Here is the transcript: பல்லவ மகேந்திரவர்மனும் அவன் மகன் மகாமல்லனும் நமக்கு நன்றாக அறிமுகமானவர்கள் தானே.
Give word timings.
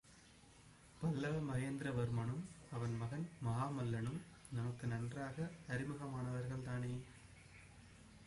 பல்லவ 1.01 1.35
மகேந்திரவர்மனும் 1.41 2.41
அவன் 2.71 2.97
மகன் 2.97 3.29
மகாமல்லனும் 3.45 4.19
நமக்கு 4.51 4.87
நன்றாக 4.87 5.49
அறிமுகமானவர்கள் 5.69 6.61
தானே. 6.61 6.99